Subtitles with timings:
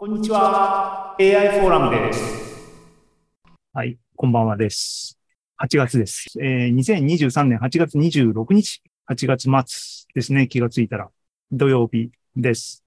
[0.00, 1.16] こんにちは。
[1.18, 2.22] AI フォーラムです。
[3.72, 5.18] はい、こんばんはです。
[5.60, 6.28] 8月です。
[6.40, 8.80] えー、2023年8月26日、
[9.10, 11.10] 8月末ですね、気がついたら、
[11.50, 12.84] 土曜日です。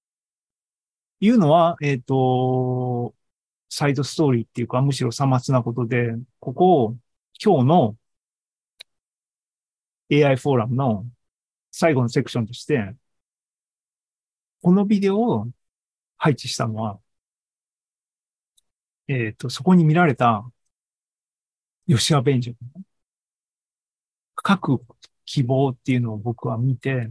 [1.20, 3.14] いうのは、えっ、と、
[3.68, 6.98] サイドストーリーっていうか、むしろさまつなことで、ここを
[7.44, 7.98] 今日の
[10.10, 11.06] AI フォーラムの
[11.72, 12.96] 最後のセクションとして、
[14.62, 15.48] このビデオを
[16.16, 17.01] 配置したのは、
[19.12, 20.50] えっ、と、そこに見られた
[21.88, 22.84] 吉川弁助の
[24.48, 24.82] 書く
[25.26, 27.10] 希望っていうのを僕は見て、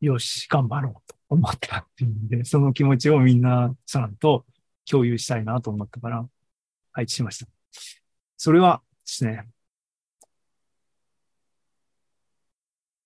[0.00, 4.44] よし、頑張ろうと思ったっていうんで、その気持ちをみんなさんと
[4.90, 6.28] 共有したいなと思ったから、
[6.92, 7.46] 配置しました。
[8.36, 9.48] それはですね、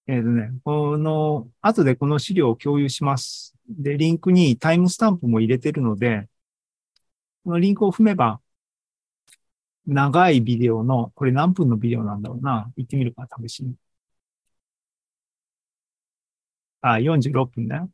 [0.06, 3.55] えっ、とね、この、後でこの資料を共有します。
[3.69, 6.28] で、リンクにタイムスタンプも入れてるので、
[7.50, 8.40] このリンクを踏めば、
[9.86, 12.72] 長いビデオの、これ何分のビデオなんだろうな。
[12.77, 13.75] 行ってみるか、試しに。
[16.83, 17.88] あ、46分ね。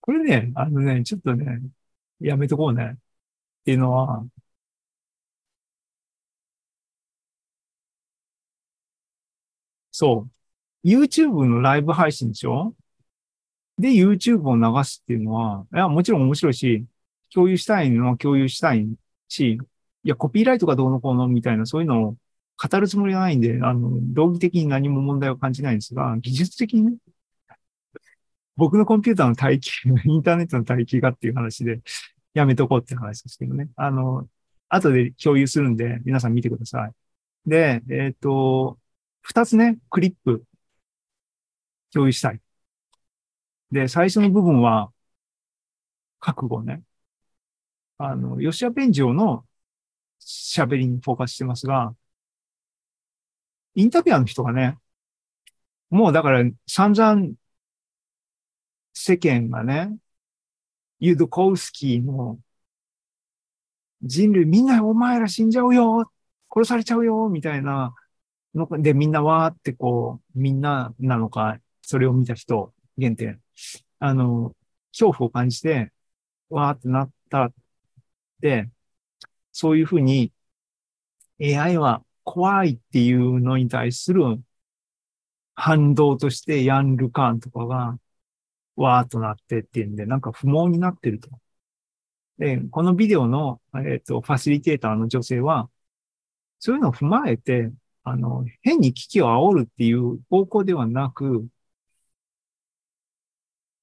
[0.00, 1.60] これね、あのね、ちょっとね、
[2.20, 2.92] やめとこうね。
[2.94, 2.96] っ
[3.64, 4.24] ていうのは、
[9.92, 10.28] そ
[10.84, 10.88] う。
[10.88, 12.74] YouTube のライブ配信でしょ？
[13.80, 16.86] で、YouTube を流すっていうのは、いや、もちろん面白いし、
[17.32, 18.86] 共有したいのは共有したい
[19.28, 19.58] し、
[20.04, 22.16] いや、コピーライトがどうのこうのみたいな、そういうのを
[22.62, 26.96] 語るつもりはないんで、あの、道義的に何も問題を感じないんですが、技術的にね、
[28.56, 29.70] 僕のコンピューターの待機、
[30.04, 31.80] インターネットの待機がっていう話で、
[32.34, 33.70] やめとこうってう話ですけどね。
[33.76, 34.28] あの、
[34.68, 36.92] 後で共有するんで、皆さん見てください。
[37.46, 38.78] で、えっ、と、
[39.22, 40.44] 二つね、クリップ、
[41.92, 42.40] 共有したい。
[43.70, 44.92] で、最初の部分は、
[46.20, 46.82] 覚悟ね。
[47.98, 49.46] あの、吉田弁上の
[50.20, 51.94] 喋りにフォーカスしてますが、
[53.74, 54.78] インタビュアーの人がね、
[55.90, 57.32] もうだから散々
[58.94, 59.98] 世間がね、
[61.00, 62.38] ユドコウスキーの
[64.02, 66.10] 人類みんなお前ら死んじゃうよ
[66.52, 67.94] 殺されちゃうよみたいな
[68.54, 73.38] のでみんなわーってこう、みんななのか、それを見た人限定、
[73.98, 74.54] あの、
[74.92, 75.92] 恐怖を感じて、
[76.50, 77.52] わーってなった
[78.40, 78.70] で、
[79.52, 80.32] そういうふうに
[81.40, 84.22] AI は怖いっていうのに対する
[85.54, 87.98] 反動としてヤン・ルカーンとかが
[88.76, 91.30] わーっとなってっていうんで、なんか不毛になってると。
[92.38, 95.70] で、このビデオの、えっ、と、ファシリテーターの女性は、
[96.58, 97.70] そういうのを踏まえて、
[98.04, 101.46] あの、変に危機を煽るっていう方向ではなく、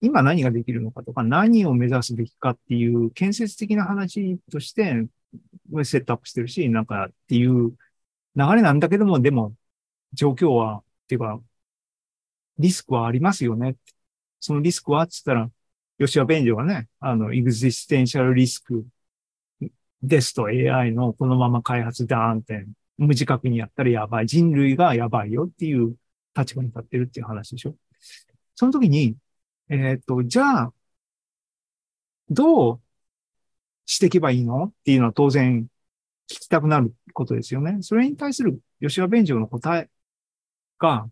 [0.01, 5.07] 今何ができるのかとか、何を目指すべきかっていう建設的な話として、
[5.83, 7.71] セットアップしてるし、なんかっていう
[8.35, 9.53] 流れなんだけども、でも、
[10.13, 11.41] 状況は、っていうか、
[12.59, 13.75] リスクはありますよね。
[14.39, 15.51] そのリスクはって言ったら、
[15.99, 18.85] 吉田弁助がね、あの、エグジステンシャルリスク
[20.03, 22.65] ですと AI のこのまま開発ダーンって
[22.97, 24.27] 無自覚にやったらやばい。
[24.27, 25.95] 人類がやばいよっていう
[26.37, 27.75] 立場に立ってるっていう話でしょ。
[28.55, 29.15] その時に、
[29.69, 30.73] えっ、と、じゃあ、
[32.29, 32.81] どう
[33.85, 35.67] していけばいいのっていうのは当然
[36.29, 37.79] 聞きたくなることですよね。
[37.81, 39.89] それに対する吉田弁助の答え
[40.79, 41.09] が、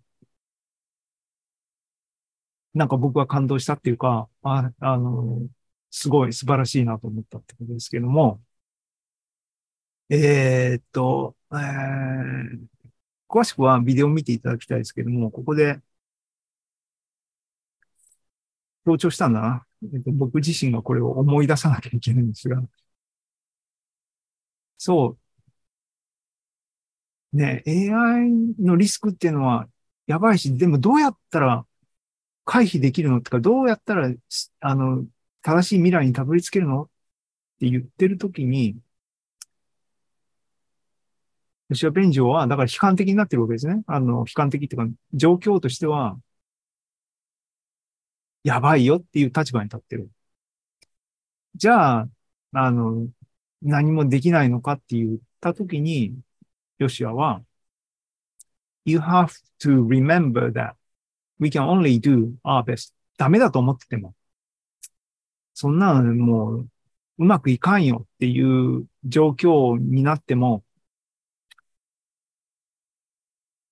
[2.73, 5.47] なんか僕は感動したっていうか、あ、あの、
[5.91, 8.41] すごい素晴らしいなと思ったってことですけども、
[10.09, 12.59] えーっと、えー、
[13.29, 15.81] 詳しくはビデオを見ていただきたいですけども、ここで
[18.85, 19.66] 強調したんだな。
[19.94, 22.62] えっと、僕自身がこれを思い出さなきゃいけないんですが、
[24.78, 25.18] そ
[27.34, 27.38] う。
[27.38, 29.68] ね、AI のリスクっていうのは
[30.07, 31.66] やばいし、でもどうやったら
[32.46, 34.09] 回避できるのってか、どうやったら、
[34.62, 35.05] あの、
[35.43, 36.90] 正しい未来にたどり着けるのっ
[37.59, 38.78] て言ってるときに、
[41.72, 43.84] 吉田弁上は、だから悲観的になってるわけですね。
[43.88, 46.17] あの、悲観的っていうか、状況としては、
[48.45, 50.09] やばいよっていう立場に立ってる。
[51.55, 52.09] じゃあ、
[52.53, 53.07] あの、
[53.61, 56.15] 何もできないのかって言ったときに、
[56.77, 57.43] ヨシアは、
[58.85, 60.75] You have to remember that
[61.39, 62.93] we can only do our best.
[63.17, 64.13] ダメだと思ってても、
[65.55, 66.69] そんなのもう、
[67.17, 70.63] うまくいかんよっていう状況になっても、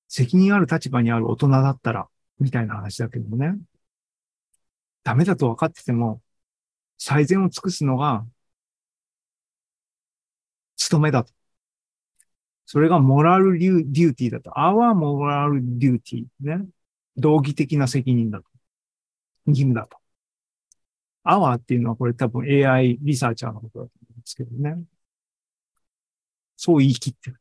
[0.08, 2.08] 責任ある立場にある大人だったら、
[2.40, 3.56] みたいな話だけどもね。
[5.04, 6.22] ダメだと分かってても、
[6.98, 8.26] 最善を尽くすのが、
[10.78, 11.34] 務めだと。
[12.66, 14.52] それがモラルデューティーだと。
[14.52, 16.66] our moral duty ね。
[17.18, 18.46] 道義的な責任だと。
[19.48, 19.98] 義務だと。
[21.26, 24.84] our っていうのはこれ多分 AI リサーチャーのことだと思うんですけどね。
[26.58, 27.40] そう言い切ってる。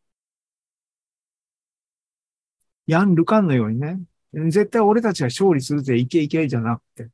[2.87, 4.00] ヤン・ルカンのようにね、
[4.32, 7.08] 絶対俺たちは勝利するぜ、いけいけじゃなくて、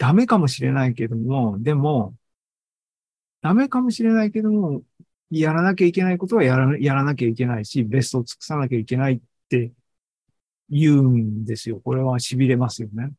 [0.00, 2.16] ダメかもしれないけども、でも、
[3.42, 4.82] ダメかもしれないけども、
[5.30, 9.20] やらなきゃいけないことはやらやらなきゃいけないし、ベストを尽くさなきゃいけないっ
[9.50, 9.72] て
[10.70, 11.80] 言うんですよ。
[11.80, 13.12] これは痺れますよね。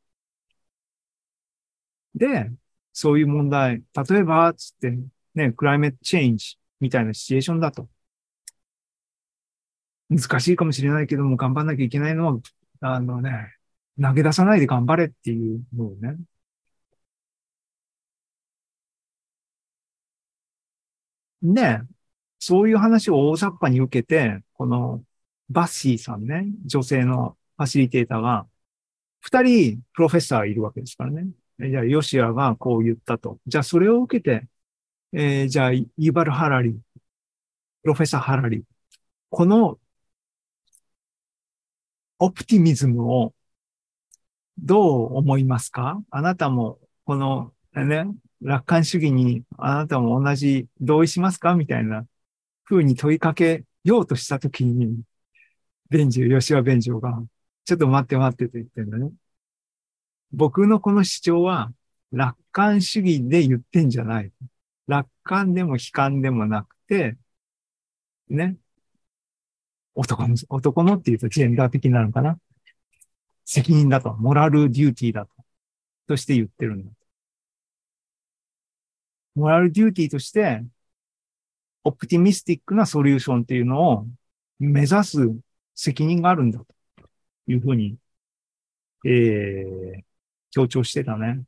[2.16, 2.52] で、
[2.94, 4.98] そういう問題、例えば、つって、
[5.36, 7.90] ね、クライメットチェンジみたいなシチュエーションだと。
[10.10, 12.42] 難しいかもしれないけども、頑張んなきゃいけないのは、
[12.82, 13.56] あのね、
[14.02, 16.18] 投げ出さないで頑張れっていうのをね。
[21.42, 21.82] ね、
[22.40, 25.04] そういう話を大雑把に受けて、この
[25.50, 28.48] バッシーさんね、女性のファシリテーターが、
[29.22, 31.28] 二人プロフェッサーいるわけですからね。
[31.60, 33.40] じゃあ、ヨシアがこう言ったと。
[33.46, 34.48] じゃあ、それを受けて、
[35.14, 36.80] えー、じゃあ、ユバル・ハラリ、
[37.84, 38.64] プロフェッサー・ハラリ、
[39.30, 39.80] この
[42.20, 43.34] オプティミズムを
[44.58, 46.04] どう思いますか？
[46.12, 48.06] あなたもこのね、
[48.42, 52.06] 楽観主義にあなたも同じ同意しますかみたいな
[52.66, 55.02] 風に問いかけようとしたときに、
[55.90, 57.22] ベンジュ、吉羽ベンジュが、
[57.66, 59.12] ちょっと待って待ってと言ってんだね。
[60.32, 61.72] 僕のこの主張は
[62.12, 64.32] 楽観主義で言ってんじゃない。
[64.88, 67.18] 楽観でも悲観でもなくて、
[68.30, 68.58] ね、
[69.96, 72.40] 男の、男のっていうとジェンダー的なのかな。
[73.46, 75.32] 責任だと、モラルデューティーだと、
[76.08, 76.92] として言ってるんだ。
[79.36, 80.64] モラルデューティーとして、
[81.84, 84.08] オプティミスティックなソリューションっていうのを
[84.60, 85.18] 目指す
[85.76, 86.66] 責任があるんだと
[87.48, 87.98] いうふうに、
[89.06, 90.04] えー、
[90.52, 91.44] 強調してたね。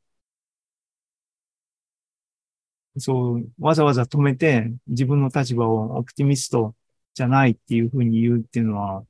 [2.98, 6.76] そう、わざわざ止めて自分の立場をオプティミスト
[7.14, 9.04] じゃないっていうふうに言うっていうのは、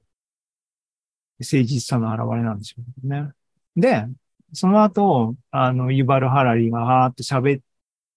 [1.40, 3.32] 誠実さの表れなんでしょうね。
[3.76, 4.06] で、
[4.54, 7.62] その後、あの、ユバル・ハラリがはーっと喋っ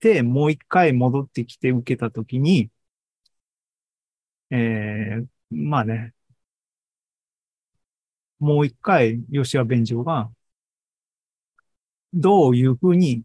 [0.00, 2.70] て、もう一回戻ってきて受けたときに、
[4.50, 6.14] えー、まあね、
[8.38, 10.30] もう一回、吉谷弁長が、
[12.12, 13.22] どういうふうに、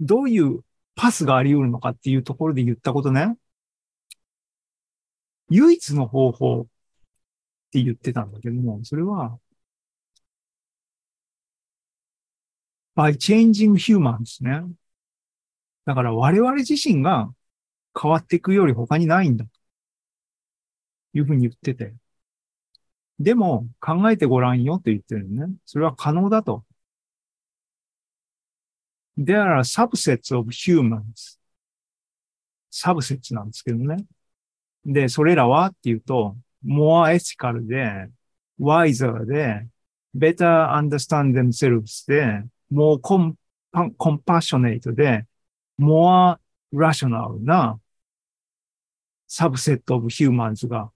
[0.00, 0.64] どういう
[0.94, 3.36] パスがあり得るのかっていうところで言ったことね。
[5.50, 6.66] 唯一の方法っ
[7.72, 9.38] て言ってたんだけども、それは、
[12.98, 14.64] by changing humans ね。
[15.84, 17.32] だから我々自身が
[18.00, 19.46] 変わっていくより他にないんだ。
[21.14, 21.94] いうふうに言ってて。
[23.20, 25.46] でも考えてごらんよって言ってるね。
[25.64, 26.64] それは可能だと。
[29.16, 31.38] There are subsets of humans.
[32.70, 34.04] サブセッツなんですけどね。
[34.84, 38.10] で、それらはっていうと、more ethical で、
[38.58, 39.68] wiser で、
[40.16, 42.42] better understand themselves で、
[42.72, 43.00] more
[43.98, 45.26] compassionate で、
[45.78, 46.38] more
[46.72, 47.80] rational な
[49.26, 50.90] サブセットオブヒューマンズが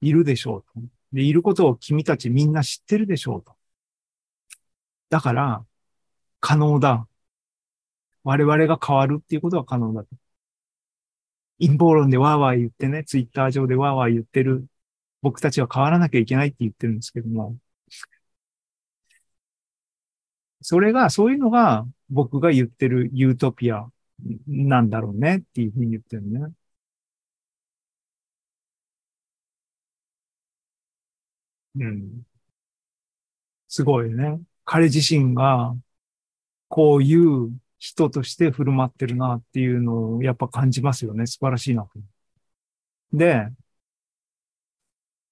[0.00, 0.86] いるでしょうと。
[1.12, 3.54] で、いることを君たちみんな知ってるでしょうと。
[5.08, 5.64] だから、
[6.40, 7.06] 可能だ。
[8.24, 10.08] 我々が変わるっていうことは可能だと。
[11.60, 14.66] 陰謀論でわーわー言ってね、ツイッター上でわーわー言ってる
[15.22, 17.56] 僕たちは変わらなきゃいけないって言ってるんですけども、
[20.62, 23.86] それが、そういうのが僕が言ってるユートピア
[24.46, 26.52] なんだろうねっていうふうに言ってるね。
[31.74, 32.24] うん。
[33.68, 34.40] すごいね。
[34.64, 35.74] 彼自身が
[36.68, 41.26] こういう人として振る舞ってるなっていうのをやっぱ感じますよね。
[41.26, 41.88] 素晴らしいな。
[43.12, 43.50] で、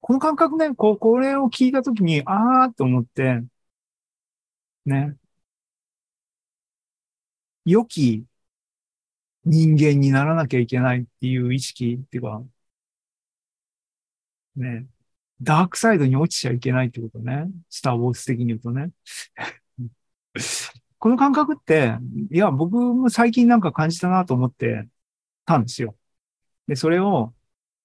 [0.01, 3.43] この感覚ね、こう、これを聞いたときに、あーって思って、
[4.89, 5.17] ね。
[7.65, 8.25] 良き
[9.45, 12.43] 人間にならなきゃいけないっていう意識っていうか、
[14.57, 14.87] ね。
[15.41, 17.49] ダークサイドに落ちちゃいけないってことね。
[17.71, 18.91] スター・ウォーズ的に言うとね。
[20.99, 21.95] この感覚って、
[22.31, 24.89] いや、僕も最近なんか感じたなと思って
[25.45, 25.97] たんですよ。
[26.67, 27.35] で、それを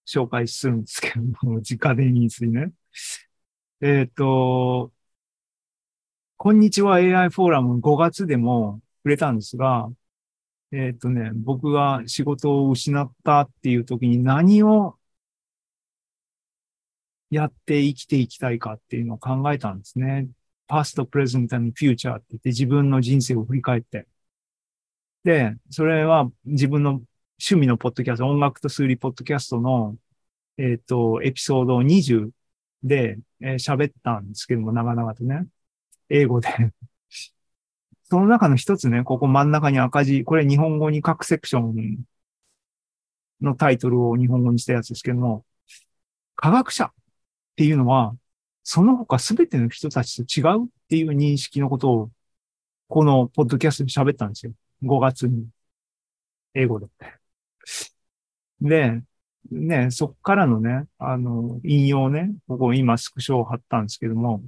[0.07, 2.73] 紹介するんですけども、直電についてね。
[3.81, 4.92] えっ、ー、と、
[6.37, 9.89] こんにちは AI フォーラム5月でも触れたんですが、
[10.71, 14.97] えっ、とね、僕が仕事を失ったっていう時に何を
[17.29, 20.29] やって生きていきたいかっていうのを考えたんですね。
[20.67, 24.07] past, present and future って言って自分の人生を振り返って。
[25.23, 26.91] で、それは自分の
[27.39, 29.97] 趣味のポッドキャスト、音楽と数理ポッドキャストの、
[30.57, 32.31] えっ、と、エピソード20
[32.83, 35.47] で喋、えー、ったんですけども、長々とね。
[36.09, 36.49] 英語で
[38.13, 42.05] その中の一つね、ここ真ん中に赤字、これ日本語に各セクション
[43.41, 45.43] のタイトルを日本語にしたやつですけども、
[46.35, 46.91] 科学者っ
[47.55, 48.15] ていうのは、
[48.63, 52.11] その他すべての人たちと違うっていう認識のことを、
[52.87, 54.53] このポッドキャストで喋ったんですよ。
[54.83, 55.47] 5月に。
[56.53, 56.87] 英語で。
[58.61, 59.01] で、
[59.51, 64.43] ね、そっからのね、あの、引用ね、ここ今スクショを貼ったんですけども、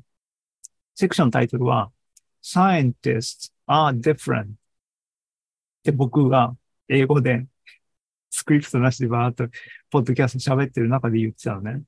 [0.96, 1.92] セクションタイトルは、
[2.42, 4.48] Scientists are different っ
[5.84, 6.56] て僕が
[6.88, 7.48] 英語で
[8.30, 9.48] スクリプトなしでバーっと
[9.90, 11.84] ポッドキャスト喋ってる中で言ってたのね。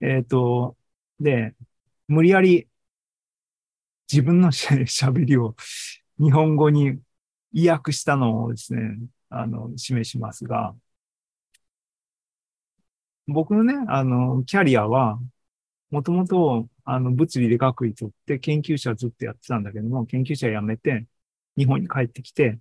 [0.00, 0.76] えっ、ー、と、
[1.20, 1.54] で、
[2.08, 2.68] 無理やり
[4.10, 5.54] 自分の喋りを
[6.18, 6.98] 日本語に
[7.52, 8.98] 意訳したのをですね、
[9.30, 10.74] あの、示しますが、
[13.26, 15.18] 僕のね、あの、キャリアは、
[15.90, 21.06] もともと、あの、物理で学位取って研究者ずっとやってたんだけども、研究者辞めて、
[21.56, 22.58] 日本に帰ってきて、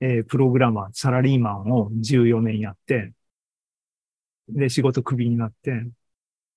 [0.00, 3.12] えー、プログラマー、サラリーマンを14年やって、
[4.48, 5.86] で、仕事クビになって、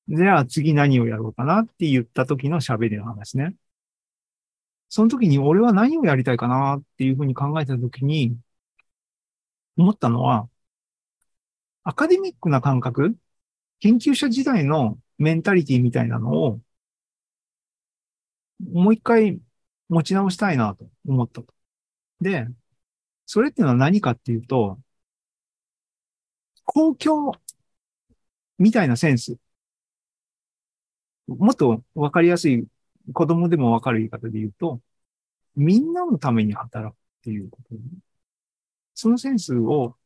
[0.10, 3.56] じゃあ次何をやろうかなって言った時の喋りの話ね。
[4.90, 8.38] その時に俺は何をやりたいかなっていうふうに考えた時に、
[9.78, 10.50] 思ったのは、
[11.84, 13.16] アカデミックな感覚、
[13.80, 16.62] 研究者時代のメンタリティみたいなのを、
[18.60, 19.40] もう一回
[19.90, 21.54] 持ち直したいなと思ったと。
[22.22, 22.48] で、
[23.26, 24.80] それっていうのは何かっていうと、
[26.66, 27.34] 公共
[28.58, 29.38] みたいなセンス。
[31.28, 32.68] もっとわかりやすい、
[33.14, 34.82] 子供でもわかる言い方で言うと、
[35.56, 37.82] みんなのために働くっていうこと、ね、
[38.94, 39.98] そのセンスを、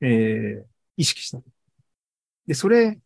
[0.00, 1.40] えー、意識した。
[2.46, 3.00] で、それ、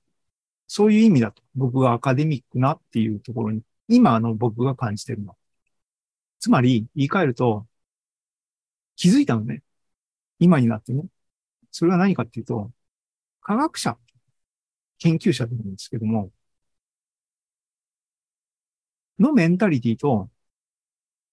[0.67, 1.43] そういう意味だと。
[1.55, 5.37] 僕がアカデミックなっていうところに、今の僕が感じてるの。
[6.39, 7.67] つまり、言い換えると、
[8.97, 9.63] 気づいたのね。
[10.39, 11.05] 今になってね。
[11.73, 12.73] それは何かっていうと、
[13.43, 13.99] 科学者、
[14.99, 16.33] 研究者でもいいんですけども、
[19.19, 20.31] のメンタリティと、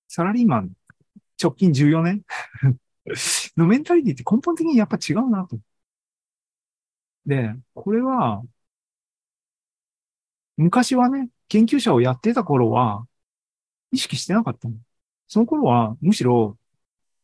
[0.08, 0.72] サラリーマン、
[1.42, 2.24] 直近14年
[3.58, 5.60] のメンタリティって根本的にやっぱ違うなと。
[7.26, 8.44] で、これは、
[10.58, 13.06] 昔はね、研究者をやってた頃は、
[13.92, 14.76] 意識してなかったの。
[15.28, 16.58] その頃は、むしろ、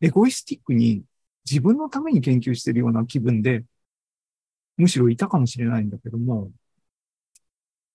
[0.02, 1.06] エゴイスティックに
[1.50, 3.64] 自分のために研究してるような気分で、
[4.76, 6.52] むしろいたかもしれないんだけども、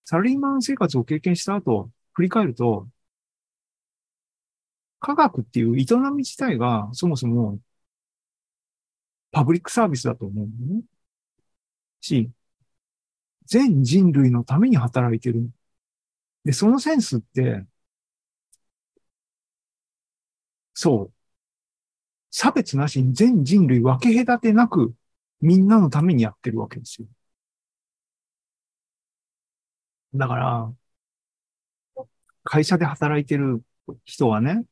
[0.07, 2.89] サラリーマン生活を経験した後、振り返ると、
[5.01, 7.59] 科学っていう営み自体がそもそも
[9.33, 10.83] パブリックサービスだと思うのね。
[12.01, 12.31] し、
[13.47, 15.49] 全人類のために働いてる。
[16.45, 17.65] で、そのセンスって、
[20.75, 21.13] そう。
[22.33, 24.95] 差別なしに全人類分け隔てなく
[25.41, 27.07] みんなのためにやってるわけですよ。
[30.15, 30.73] だから、
[32.45, 33.63] 会社で働いてる
[34.05, 34.65] 人はね、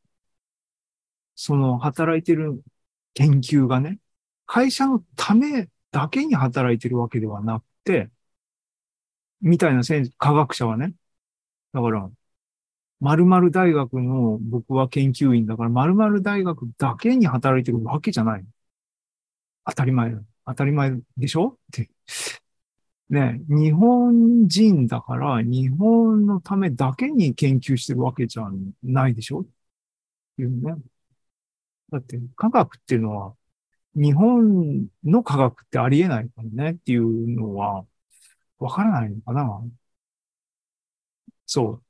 [1.34, 2.62] その働いてる
[3.14, 3.98] 研究がね、
[4.46, 8.10] 会社のためだけに働いてるわけではなくて、
[9.40, 9.82] みたいな
[10.18, 10.94] 科学者はね。
[11.72, 12.10] だから、
[13.00, 18.44] 〇〇大学の僕は研究員だから、〇〇大学だけに働いてるわけじゃない。
[19.66, 20.14] 当たり前
[20.46, 21.48] 当たり前でしょ？
[21.48, 21.90] って。
[23.08, 28.48] ね、日本人だから日本のためだけに研究してるわけじゃ
[28.82, 29.40] ないでしょ？
[29.40, 29.44] っ
[30.36, 30.74] ていうね。
[31.90, 33.34] だって科学っていうのは
[33.96, 37.84] 日本の科学ってありえないからねっていうのは
[38.58, 39.60] わからないのかな？
[41.52, 41.84] そう。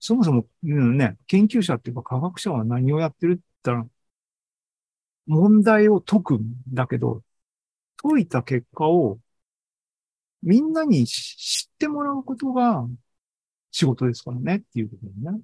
[0.00, 3.90] そもそも、うんね、研究者っていうか科学者は何をやってるって言ったら、
[5.26, 7.22] 問題を解くんだけど、
[7.98, 9.20] 解いた結果を
[10.42, 12.86] みんなに知ってもらうことが
[13.72, 15.42] 仕事ですからねっていうことね。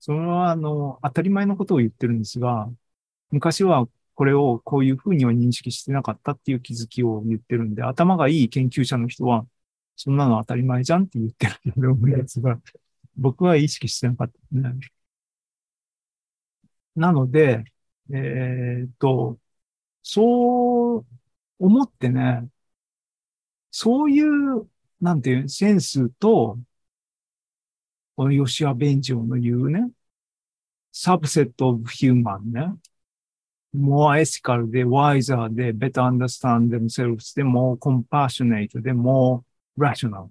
[0.00, 2.68] それは、あの、当たり前のことを言ってるんですが、
[3.30, 9.46] 昔はこれをこういうふうには認識してなかったっていう気づきを言ってるんで、頭がいい研究者の人は、
[9.96, 12.60] そんなの当たり前じゃんって言ってるけど、やつが、
[13.16, 14.34] 僕は意識してなかった
[14.70, 14.74] ね。
[16.96, 17.64] なので、
[18.12, 19.38] えーっと、
[20.02, 21.06] そう
[21.58, 22.48] 思ってね、
[23.70, 24.68] そういう、
[25.00, 26.58] なんていう、センスと、
[28.16, 29.90] この吉谷弁長の言うね、
[30.92, 32.74] サブセットオブヒューマンね、
[33.74, 39.42] more ethical で wiser で better understand themselves で more compassionate で more
[39.76, 40.28] rational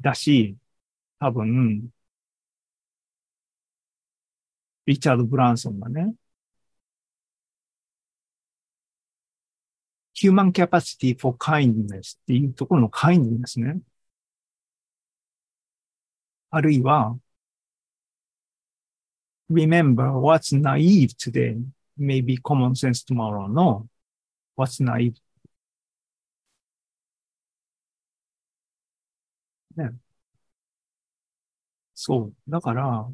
[0.00, 0.56] だし、
[1.18, 1.90] 多分、
[4.86, 6.14] リチャード・ブランソンがね、
[10.14, 13.80] human capacity for kindness っていうところの kindness ね。
[16.50, 17.18] あるいは、
[19.50, 21.56] remember what's naive today
[21.98, 23.86] may be common sense tomorrow の
[24.56, 25.14] what's naive
[29.76, 29.90] ね。
[31.94, 32.34] そう。
[32.48, 33.08] だから、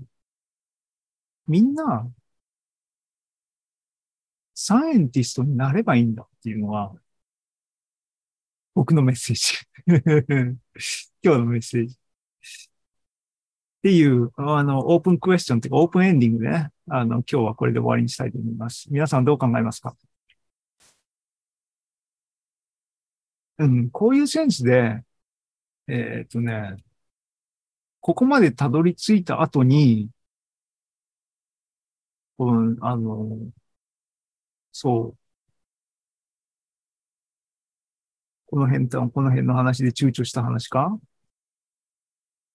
[1.47, 2.13] みんな、
[4.55, 6.95] サイエンティストになればいいんだっていうのは、
[8.75, 9.55] 僕のメッセージ。
[11.23, 11.97] 今日のメッセージ。
[13.87, 18.89] っていう、あの、オープンクエスチョンっていうか、オープンエンディングでね、あの、今日はこれで終わりにしたいと思います。
[18.91, 19.95] 皆さんどう考えますか？
[23.59, 25.05] うん、こういうセンスで、
[25.87, 26.79] えーっとね、
[28.01, 30.11] ここまでたどり着いた後に、
[32.37, 33.39] この、あの、
[34.73, 35.19] そう。
[38.47, 40.99] この辺と、この辺の話で躊躇した話か？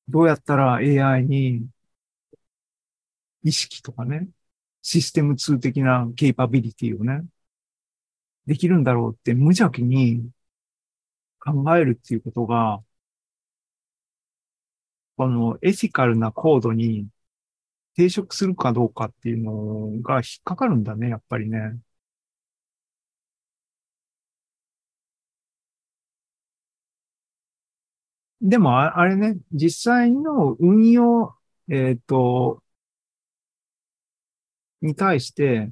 [0.07, 1.67] どうやったら AI に
[3.43, 4.27] 意識とかね、
[4.81, 7.23] システム2的なケイパビリティをね、
[8.45, 10.29] できるんだろうって無邪気に
[11.39, 12.81] 考えるっていうことが、
[15.17, 17.07] このエシカルなコードに
[17.97, 21.79] 抵触するかどうかっていうのが引っかかるんだね、やっぱりね。
[28.41, 31.35] でも、ああれね、実際の運用、
[31.69, 32.63] えっと、
[34.81, 35.71] に対して、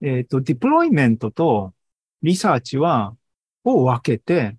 [0.00, 1.74] えっと、ディプロイメントと
[2.22, 3.16] リサーチは、
[3.64, 4.58] を分けて、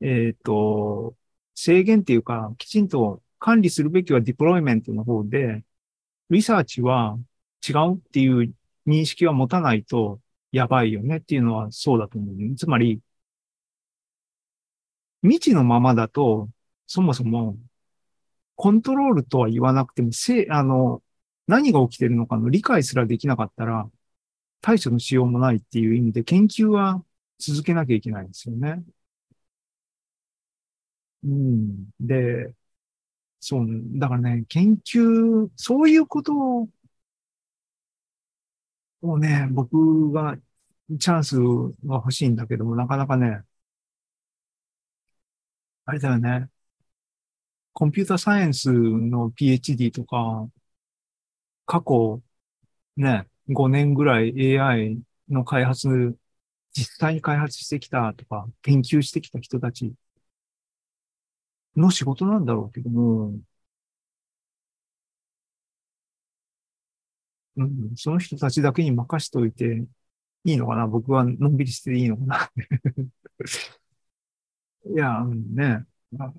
[0.00, 1.16] えっと、
[1.54, 5.64] 制限っていうか、きちんと管理するべきはディプロイメントの方で、
[6.30, 7.18] リサーチは
[7.68, 8.54] 違うっていう
[8.86, 10.20] 認識は持たないと
[10.52, 12.56] やばいよねっていうのはそうだと思う。
[12.56, 13.00] つまり、
[15.26, 16.48] 未知のままだと、
[16.86, 17.56] そもそも、
[18.56, 21.02] コントロールとは言わなくても、せ、あの、
[21.46, 23.90] 何が起きてるのかの理解すらできなかったら、
[24.62, 27.04] 対処のしようもないっていう意味で研究は
[27.38, 28.84] 続けなきゃいけないんですよね。
[31.24, 31.90] うん。
[32.00, 32.52] で、
[33.40, 33.66] そう、
[33.98, 36.68] だからね、研究、そういうこと
[39.02, 40.36] をね、僕が
[40.98, 43.42] チャンスが欲しいんだけども、なかなかね、
[45.86, 46.48] あれだよね。
[47.74, 50.48] コンピューターサイエンスの PhD とか、
[51.66, 52.22] 過去
[52.96, 56.16] ね、5年ぐらい AI の開発、
[56.72, 59.94] 実際に開発してきたとか、研究してきた人たち
[61.76, 63.38] の仕事なんだろうけども、
[67.56, 69.84] うん、その人たちだけに任しといて
[70.44, 70.86] いいのかな？
[70.86, 72.50] 僕はのんびりしていいのかな？
[74.94, 75.84] いや、うんね。
[76.12, 76.32] まあ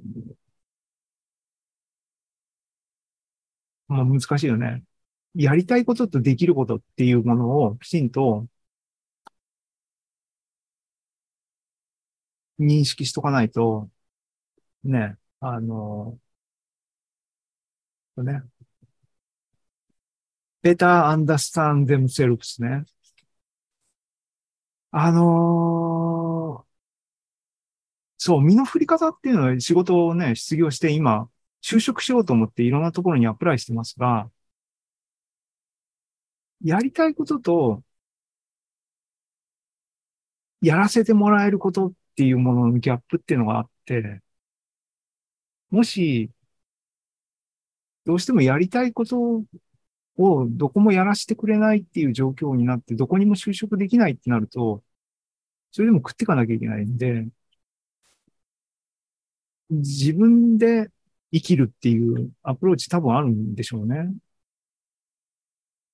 [3.88, 4.84] まあ難しいよね。
[5.36, 8.48] やりたいこととできることっていうものをきちんと
[12.60, 13.90] 認識しとかないと、
[14.84, 16.20] ね、あの、
[18.18, 18.42] ね、
[20.62, 22.86] better understand themselves ね。
[24.92, 26.17] あのー
[28.18, 31.30] そう、身の振り方っていうのは仕事をね、失業して今、
[31.62, 34.30] 就職しようと思っていろんなところにアプライしてますが、
[36.64, 37.84] やりたいことと、
[40.62, 44.22] やらせてもらえることっていうもののギャップっていうのがあって、
[45.70, 46.30] もし、
[48.06, 49.44] どうしてもやりたいこと
[50.18, 54.84] をどこもやらせてくれないっていう状況になって、どこにも就職できないってなると、
[55.72, 57.28] それでも食っていかなきゃいけないんで、
[59.70, 60.90] 自分で
[61.34, 64.14] 生きるっていうアプローチ多分あるんでしょうね。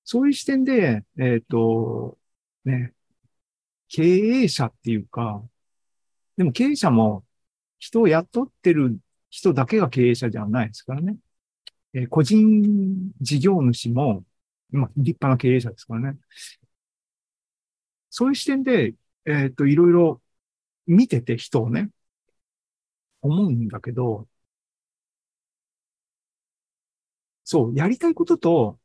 [0.04, 2.18] そういう視点で、えっ、と、
[2.66, 2.94] ね、
[3.90, 5.44] 経営者っていうか、
[6.38, 7.24] でも経営者も
[7.80, 8.98] 人を雇ってる
[9.30, 11.18] 人だけが経営者ではないですからね。
[11.94, 14.24] えー個人事業主も、
[14.72, 16.18] まあ、立派な経営者ですからね。
[18.10, 20.22] そういう視点で、えっ、と、いろいろ
[20.88, 21.90] 見てて人をね、
[23.24, 24.28] 思うんだけど、
[27.46, 28.80] そう、やりたいことと、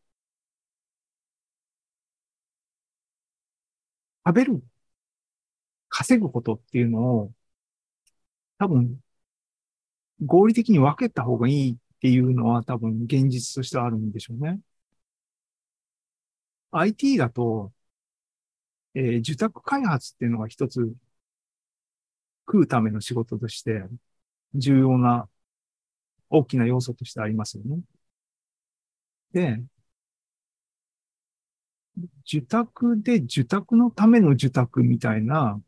[4.27, 4.63] 食べる、
[5.91, 7.33] 稼ぐことっていうのを、
[8.59, 9.01] 多分、
[10.25, 14.61] 合理的に分けた方がいいっていうのは多分現実としてあるんでしょうね。
[16.73, 17.73] IT だと、
[18.95, 20.95] えー受託開発っていうのが一つ
[22.47, 23.83] 食うための仕事として
[24.55, 25.29] 重要な
[26.31, 27.81] 大きな要素としてありますよね。
[29.33, 29.63] で、
[32.25, 35.61] 受託で受託のための受託みたいな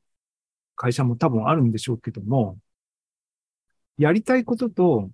[0.77, 2.59] 会社も多分あるんでしょうけども、
[3.99, 5.11] やりたいことと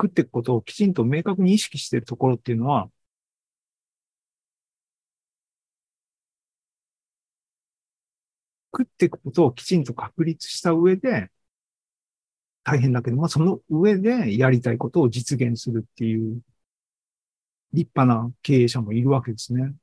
[0.00, 2.90] 食っていくことをきちんと明確に意識しているところっていうのは、
[8.76, 11.30] 食っていくことをきちんと確立した上で、
[12.64, 16.40] 大変だけども、その上でやりたいことを実現するっていう
[17.74, 19.74] 立派な経営者もいるわけですね。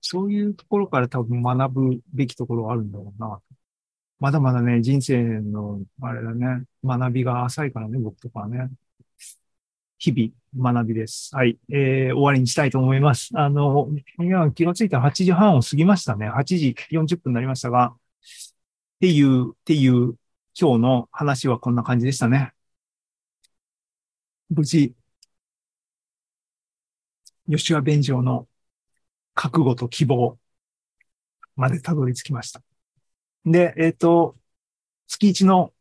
[0.00, 3.40] そういうところから多分学ぶべきところはあるんだろうな。
[4.20, 8.70] まだまだね、人生の、あれだね、学びが浅いからね、僕とかはね。
[9.98, 11.34] 日々学びです。
[11.34, 11.58] はい。
[11.70, 13.30] えー、終わりにしたいと思います。
[13.34, 13.88] あの、
[14.20, 16.28] いや、気がついたら8時半を過ぎましたね。
[16.28, 17.96] 8時40分になりましたが、
[19.04, 20.16] っていう、っていう、
[20.58, 22.54] 今日の話はこんな感じでしたね。
[24.48, 24.94] 無事、
[27.46, 28.48] 吉川弁上の
[29.34, 30.38] 覚悟と希望
[31.54, 32.62] までたどり着きました。
[33.44, 34.38] で、えっ、と、
[35.06, 35.74] 月一の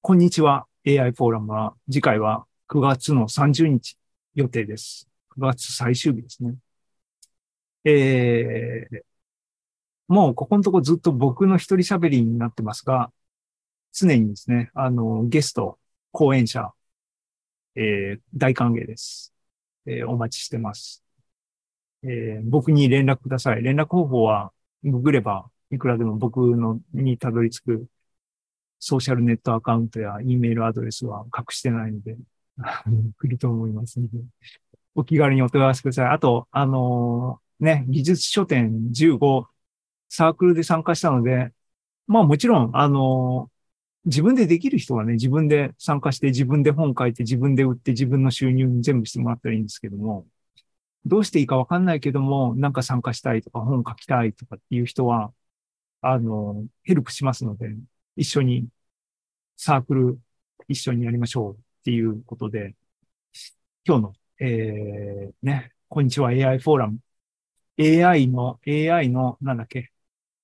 [0.00, 3.98] こんにちは AI フォーラムは次回は9月の30日
[4.34, 5.10] 予定です。
[5.36, 6.54] 9月最終日ですね。
[7.84, 9.11] えー、
[10.08, 13.12] もうここのとこずっと僕の一人喋りになってますが、
[13.92, 15.78] 常にですね、あの、ゲスト、
[16.12, 16.72] 講演者、
[17.74, 19.32] えー大歓迎です。
[19.86, 21.04] えーお待ちしてます。
[22.04, 23.62] えー僕に連絡ください。
[23.62, 24.52] 連絡方法は、
[24.84, 27.86] ググれば、いくらでも僕のにたどり着く
[28.80, 32.16] ソーシャルネットアカウントや E メールアドレスは隠してないので、
[33.18, 34.18] 来ると思いますので、
[34.94, 36.06] お気軽にお問い合わせください。
[36.08, 39.51] あと、あのーね、技術書店15
[40.14, 41.52] サークルで参加したので、
[42.06, 43.50] まあもちろん、あの
[44.06, 50.26] 自分でできる人はね、自分で参加して、自分で本書いて、自分で売って、自分の収入に全部してもらったらいいんですけども、
[51.06, 55.32] どうしていいかわかんないけども、なんか参加したいとか、本書きたいとかっていう人は、
[56.02, 57.74] あの、ヘルプしますので、
[58.16, 58.68] 一緒に
[59.56, 60.20] サークル
[60.68, 62.74] 一緒にやりましょうっていうことで、
[63.86, 66.98] 今日の、えー、ね、こんにちは AI フォーラム。
[67.78, 69.91] AI の、AI の、なんだっけ、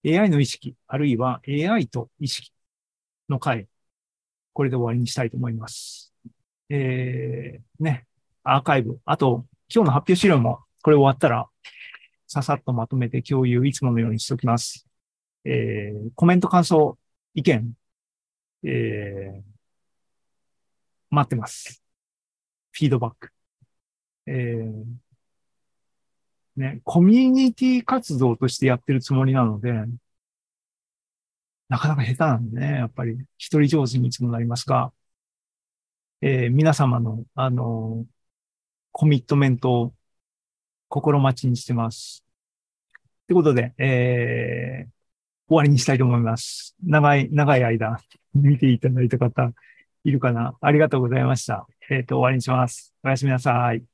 [0.07, 2.53] AI の意識、あるいは AI と意識
[3.29, 3.69] の回、
[4.53, 6.13] これで終わりにしたいと思います。
[6.71, 8.07] えー、ね、
[8.45, 9.01] アーカイブ。
[9.05, 11.49] あと、今日の発表資料も、これ終わったら、
[12.27, 14.87] ささっとまとめて共有、いつものようにしておきます。
[15.45, 16.99] えー、コメント、感想、
[17.35, 17.73] 意見、
[18.65, 19.43] えー、
[21.11, 21.83] 待ってます。
[22.73, 23.31] フィードバック。
[24.27, 24.85] えー、
[26.59, 29.73] ね、コミュニティ活動としてやってるつもりなので、
[31.69, 34.93] なかなか下手なんでね、やっぱり一人上手にいつもなりますが、
[36.21, 38.07] えー皆様の、あの
[38.93, 39.95] コミットメントを
[40.89, 42.25] 心待ちにしてます。
[43.27, 44.99] ということで、えー
[45.49, 46.77] 終わりにしたいと思います。
[46.85, 47.99] 長い、長い間、
[48.35, 49.53] 見ていただいた方、
[50.05, 51.67] いるかなありがとうございました。
[51.91, 52.95] えっ、と、終わりにします。
[53.03, 53.89] おやすみなさい。